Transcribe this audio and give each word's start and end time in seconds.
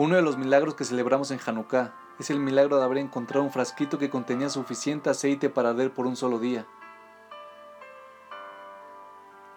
Uno 0.00 0.16
de 0.16 0.22
los 0.22 0.38
milagros 0.38 0.76
que 0.76 0.86
celebramos 0.86 1.30
en 1.30 1.38
Hanukkah 1.44 1.92
es 2.18 2.30
el 2.30 2.40
milagro 2.40 2.78
de 2.78 2.84
haber 2.84 2.96
encontrado 2.96 3.44
un 3.44 3.52
frasquito 3.52 3.98
que 3.98 4.08
contenía 4.08 4.48
suficiente 4.48 5.10
aceite 5.10 5.50
para 5.50 5.68
arder 5.68 5.92
por 5.92 6.06
un 6.06 6.16
solo 6.16 6.38
día. 6.38 6.66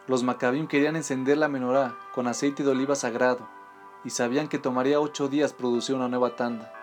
Los 0.06 0.22
macabim 0.22 0.68
querían 0.68 0.98
encender 0.98 1.38
la 1.38 1.48
menorá 1.48 1.96
con 2.14 2.28
aceite 2.28 2.62
de 2.62 2.72
oliva 2.72 2.94
sagrado 2.94 3.48
y 4.04 4.10
sabían 4.10 4.50
que 4.50 4.60
tomaría 4.60 5.00
ocho 5.00 5.30
días 5.30 5.54
producir 5.54 5.96
una 5.96 6.10
nueva 6.10 6.36
tanda. 6.36 6.74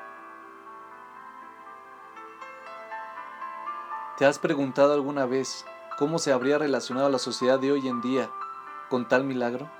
¿Te 4.16 4.24
has 4.24 4.38
preguntado 4.38 4.94
alguna 4.94 5.26
vez 5.26 5.66
cómo 5.98 6.18
se 6.18 6.32
habría 6.32 6.56
relacionado 6.56 7.10
la 7.10 7.18
sociedad 7.18 7.58
de 7.58 7.72
hoy 7.72 7.86
en 7.88 8.00
día 8.00 8.30
con 8.88 9.06
tal 9.06 9.24
milagro? 9.24 9.79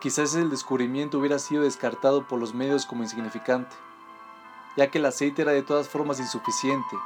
Quizás 0.00 0.36
el 0.36 0.48
descubrimiento 0.48 1.18
hubiera 1.18 1.40
sido 1.40 1.64
descartado 1.64 2.28
por 2.28 2.38
los 2.38 2.54
medios 2.54 2.86
como 2.86 3.02
insignificante, 3.02 3.74
ya 4.76 4.92
que 4.92 4.98
el 4.98 5.06
aceite 5.06 5.42
era 5.42 5.50
de 5.50 5.64
todas 5.64 5.88
formas 5.88 6.20
insuficiente 6.20 6.96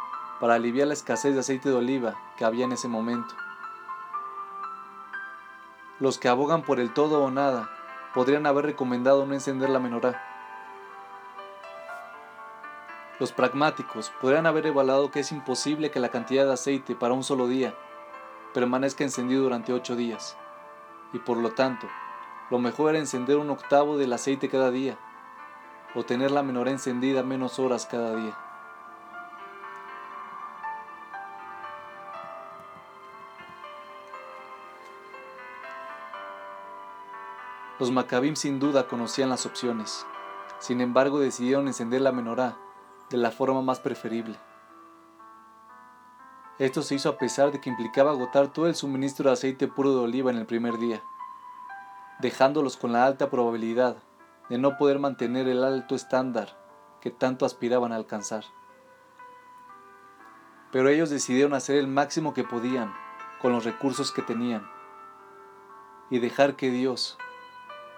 para 0.41 0.55
aliviar 0.55 0.89
la 0.89 0.93
escasez 0.93 1.33
de 1.33 1.41
aceite 1.41 1.71
de 1.71 1.77
oliva 1.77 2.21
que 2.37 2.45
había 2.45 2.67
en 2.67 2.73
ese 2.73 2.89
momento. 2.89 3.35
Los 6.01 6.19
que 6.19 6.29
abogan 6.29 6.63
por 6.65 6.81
el 6.81 6.93
todo 6.93 7.23
o 7.23 7.31
nada 7.31 7.71
podrían 8.13 8.45
haber 8.45 8.67
recomendado 8.67 9.25
no 9.25 9.33
encender 9.33 9.71
la 9.71 9.79
menorá. 9.79 10.23
Los 13.19 13.33
pragmáticos 13.33 14.13
podrían 14.21 14.47
haber 14.47 14.67
evaluado 14.67 15.11
que 15.11 15.21
es 15.21 15.33
imposible 15.33 15.91
que 15.91 16.01
la 16.01 16.11
cantidad 16.11 16.45
de 16.45 16.53
aceite 16.53 16.95
para 16.95 17.15
un 17.15 17.25
solo 17.25 17.47
día 17.47 17.75
permanezca 18.53 19.03
encendido 19.03 19.45
durante 19.45 19.73
ocho 19.73 19.97
días, 19.97 20.37
y 21.15 21.21
por 21.21 21.39
lo 21.39 21.53
tanto, 21.53 21.87
lo 22.51 22.59
mejor 22.59 22.91
era 22.91 22.99
encender 22.99 23.37
un 23.39 23.51
octavo 23.51 23.97
del 23.97 24.13
aceite 24.13 24.49
cada 24.49 24.71
día, 24.71 24.99
o 25.95 26.05
tener 26.05 26.31
la 26.31 26.43
menorá 26.43 26.71
encendida 26.71 27.23
menos 27.23 27.59
horas 27.59 27.87
cada 27.87 28.15
día. 28.15 28.37
Los 37.79 37.91
macabim 37.91 38.37
sin 38.37 38.61
duda 38.61 38.87
conocían 38.87 39.31
las 39.31 39.45
opciones, 39.45 40.07
sin 40.59 40.81
embargo 40.81 41.19
decidieron 41.19 41.67
encender 41.67 42.01
la 42.01 42.13
menorá 42.13 42.57
de 43.11 43.17
la 43.17 43.31
forma 43.31 43.61
más 43.61 43.81
preferible. 43.81 44.39
Esto 46.59 46.83
se 46.83 46.95
hizo 46.95 47.09
a 47.09 47.19
pesar 47.19 47.51
de 47.51 47.61
que 47.61 47.71
implicaba 47.71 48.13
agotar 48.13 48.53
todo 48.53 48.69
el 48.69 48.77
suministro 48.77 49.29
de 49.29 49.33
aceite 49.33 49.67
puro 49.67 49.91
de 49.93 50.01
oliva 50.01 50.31
en 50.31 50.37
el 50.37 50.47
primer 50.47 50.79
día 50.79 51.03
dejándolos 52.23 52.77
con 52.77 52.93
la 52.93 53.05
alta 53.05 53.29
probabilidad 53.31 53.97
de 54.49 54.57
no 54.57 54.79
poder 54.79 55.01
mantener 55.01 55.49
el 55.49 55.65
alto 55.65 55.97
estándar 55.97 56.57
que 57.01 57.11
tanto 57.11 57.45
aspiraban 57.45 57.93
a 57.93 57.97
alcanzar. 57.97 58.45
Pero 60.71 60.89
ellos 60.89 61.11
decidieron 61.11 61.53
hacer 61.53 61.77
el 61.77 61.89
máximo 61.89 62.33
que 62.33 62.45
podían 62.45 62.95
con 63.41 63.53
los 63.53 63.65
recursos 63.65 64.13
que 64.13 64.23
tenían 64.23 64.71
y 66.11 66.21
dejar 66.21 66.55
que 66.55 66.71
Dios 66.71 67.19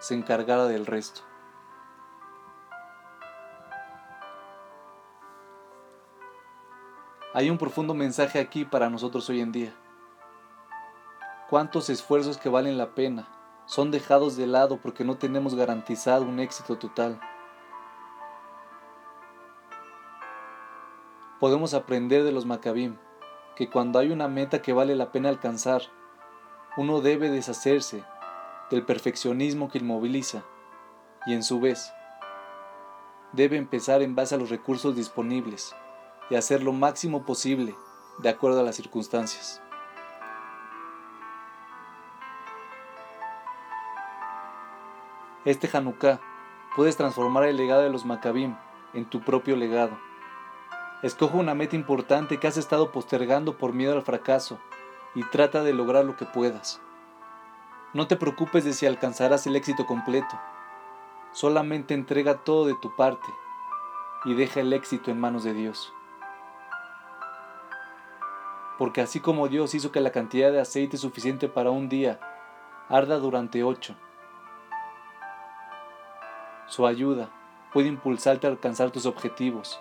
se 0.01 0.15
encargara 0.15 0.65
del 0.65 0.87
resto. 0.87 1.21
Hay 7.35 7.51
un 7.51 7.59
profundo 7.59 7.93
mensaje 7.93 8.41
aquí 8.41 8.65
para 8.65 8.89
nosotros 8.89 9.29
hoy 9.29 9.43
en 9.43 9.53
día. 9.53 9.75
¿Cuántos 11.51 11.91
esfuerzos 11.91 12.39
que 12.39 12.49
valen 12.49 12.79
la 12.79 12.95
pena 12.95 13.29
son 13.67 13.91
dejados 13.91 14.37
de 14.37 14.47
lado 14.47 14.79
porque 14.83 15.05
no 15.05 15.17
tenemos 15.17 15.55
garantizado 15.55 16.25
un 16.25 16.41
éxito 16.41 16.77
total. 16.77 17.21
Podemos 21.41 21.75
aprender 21.75 22.25
de 22.25 22.33
los 22.33 22.47
Maccabim 22.47 22.97
que 23.57 23.71
cuando 23.71 23.99
hay 23.99 24.11
una 24.11 24.29
meta 24.29 24.63
que 24.63 24.73
vale 24.73 24.97
la 24.97 25.13
pena 25.13 25.29
alcanzar, 25.29 25.83
uno 26.77 27.01
debe 27.01 27.31
deshacerse 27.31 28.05
del 28.71 28.85
perfeccionismo 28.85 29.69
que 29.71 29.79
inmoviliza 29.79 30.43
y 31.27 31.35
en 31.35 31.43
su 31.43 31.61
vez 31.61 31.93
debe 33.33 33.57
empezar 33.57 34.03
en 34.03 34.15
base 34.15 34.35
a 34.35 34.39
los 34.39 34.51
recursos 34.51 34.97
disponibles 34.97 35.75
y 36.31 36.37
hacer 36.37 36.63
lo 36.63 36.73
máximo 36.73 37.25
posible 37.25 37.75
de 38.19 38.29
acuerdo 38.29 38.61
a 38.61 38.63
las 38.63 38.77
circunstancias. 38.77 39.61
Este 45.45 45.69
Hanukkah 45.71 46.21
puedes 46.75 46.97
transformar 46.97 47.45
el 47.45 47.59
legado 47.59 47.83
de 47.83 47.91
los 47.91 48.07
Maccabim 48.07 48.57
en 48.95 49.05
tu 49.05 49.21
propio 49.21 49.57
legado. 49.57 49.99
Escoge 51.03 51.37
una 51.37 51.55
meta 51.55 51.77
importante 51.77 52.39
que 52.41 52.47
has 52.47 52.57
estado 52.57 52.93
postergando 52.93 53.59
por 53.59 53.75
miedo 53.75 53.93
al 53.93 54.01
fracaso 54.01 54.59
y 55.15 55.23
trata 55.25 55.63
de 55.63 55.75
lograr 55.75 56.07
lo 56.07 56.17
que 56.17 56.25
puedas. 56.25 56.81
No 57.93 58.07
te 58.07 58.17
preocupes 58.17 58.65
de 58.65 58.73
si 58.73 58.87
alcanzarás 58.87 59.47
el 59.47 59.55
éxito 59.55 59.85
completo. 59.85 60.41
Solamente 61.33 61.93
entrega 61.93 62.43
todo 62.43 62.65
de 62.65 62.75
tu 62.81 62.97
parte 62.97 63.29
y 64.25 64.33
deja 64.33 64.61
el 64.61 64.73
éxito 64.73 65.11
en 65.11 65.21
manos 65.21 65.45
de 65.45 65.53
Dios. 65.53 65.93
Porque 68.79 69.03
así 69.03 69.21
como 69.21 69.49
Dios 69.49 69.75
hizo 69.75 69.93
que 69.93 70.01
la 70.01 70.11
cantidad 70.11 70.51
de 70.51 70.61
aceite 70.63 70.97
suficiente 70.97 71.49
para 71.49 71.71
un 71.71 71.91
día 71.91 72.19
arda 72.89 73.19
durante 73.19 73.63
ocho, 73.63 73.95
su 76.75 76.89
ayuda 76.89 77.31
puede 77.73 77.87
impulsarte 77.87 78.49
a 78.49 78.51
alcanzar 78.51 78.91
tus 78.91 79.07
objetivos, 79.07 79.79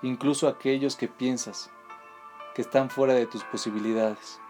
incluso 0.00 0.48
aquellos 0.48 0.96
que 0.96 1.06
piensas 1.06 1.70
que 2.54 2.62
están 2.62 2.88
fuera 2.88 3.12
de 3.12 3.26
tus 3.26 3.44
posibilidades. 3.44 4.40